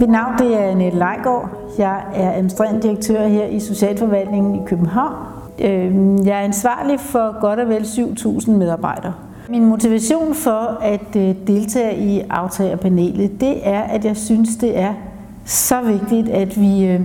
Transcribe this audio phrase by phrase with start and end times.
[0.00, 1.48] Mit navn det er Annette Leigård.
[1.78, 5.14] Jeg er administrerende direktør her i Socialforvaltningen i København.
[5.58, 9.14] Øhm, jeg er ansvarlig for godt og vel 7.000 medarbejdere.
[9.48, 14.94] Min motivation for at øh, deltage i aftagerpanelet, det er, at jeg synes, det er
[15.44, 17.00] så vigtigt, at vi øh,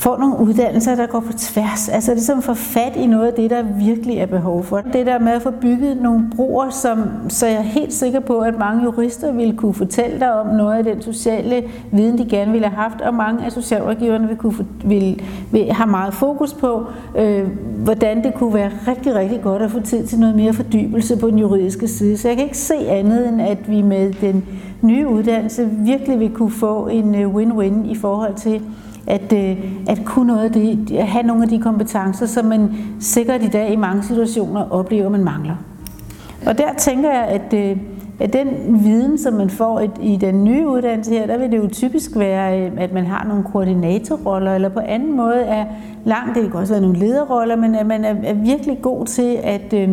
[0.00, 1.88] får nogle uddannelser, der går på tværs.
[1.88, 4.80] Altså ligesom få fat i noget af det, der virkelig er behov for.
[4.92, 6.98] Det der med at få bygget nogle broer, som,
[7.28, 10.78] så jeg er helt sikker på, at mange jurister ville kunne fortælle dig om noget
[10.78, 11.62] af den sociale
[11.92, 15.90] viden, de gerne ville have haft, og mange af socialrådgiverne vil, kunne, vil, vil have
[15.90, 17.48] meget fokus på, øh,
[17.84, 21.30] hvordan det kunne være rigtig, rigtig godt at få tid til noget mere fordybelse på
[21.30, 22.16] den juridiske side.
[22.16, 24.44] Så jeg kan ikke se andet end, at vi med den
[24.82, 28.62] nye uddannelse virkelig vil kunne få en øh, win-win i forhold til,
[29.10, 29.56] at, øh,
[29.88, 33.48] at kunne noget af det, at have nogle af de kompetencer, som man sikkert i
[33.48, 35.54] dag i mange situationer oplever, man mangler.
[36.46, 37.76] Og der tænker jeg, at, øh,
[38.20, 38.46] at den
[38.84, 42.60] viden, som man får i den nye uddannelse her, der vil det jo typisk være,
[42.60, 45.64] øh, at man har nogle koordinatorroller, eller på anden måde er
[46.04, 49.72] langt, det kan også være nogle lederroller, men at man er, virkelig god til at,
[49.72, 49.88] øh,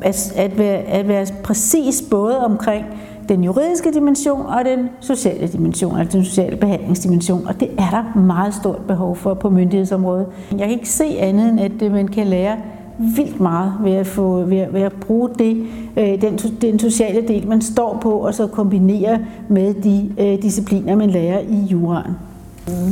[0.00, 2.86] at, at, være, at være præcis både omkring
[3.32, 8.20] den juridiske dimension og den sociale dimension, altså den sociale behandlingsdimension, og det er der
[8.20, 10.26] meget stort behov for på myndighedsområdet.
[10.50, 12.56] Jeg kan ikke se andet end, at øh, man kan lære
[12.98, 15.66] vildt meget ved at, få, ved at, ved at bruge det,
[15.96, 20.96] øh, den, den sociale del, man står på, og så kombinere med de øh, discipliner,
[20.96, 22.12] man lærer i juraen.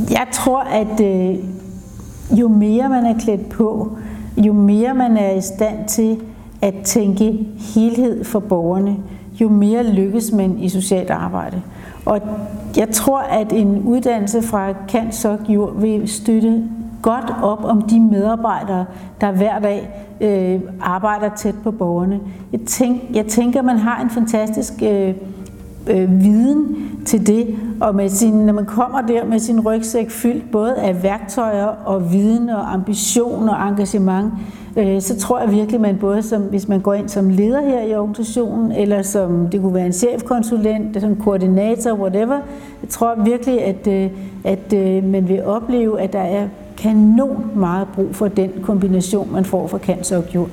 [0.09, 1.35] Jeg tror, at øh,
[2.39, 3.97] jo mere man er klædt på,
[4.37, 6.17] jo mere man er i stand til
[6.61, 8.97] at tænke helhed for borgerne,
[9.33, 11.61] jo mere lykkes man i socialt arbejde.
[12.05, 12.19] Og
[12.77, 15.39] jeg tror, at en uddannelse fra Kant Sok
[15.75, 16.63] vil støtte
[17.01, 18.85] godt op om de medarbejdere,
[19.21, 19.89] der hver dag
[20.21, 22.19] øh, arbejder tæt på borgerne.
[22.51, 25.13] Jeg, tænk, jeg tænker, man har en fantastisk øh,
[25.89, 30.51] øh, viden til det, og med sin, når man kommer der med sin rygsæk fyldt
[30.51, 34.33] både af værktøjer og viden og ambition og engagement,
[34.77, 37.81] øh, så tror jeg virkelig, man både som, hvis man går ind som leder her
[37.81, 42.39] i organisationen, eller som det kunne være en chefkonsulent, som koordinator, whatever,
[42.81, 44.09] jeg tror virkelig, at, øh,
[44.43, 49.45] at øh, man vil opleve, at der er kanon meget brug for den kombination, man
[49.45, 50.49] får fra cancer og gjort.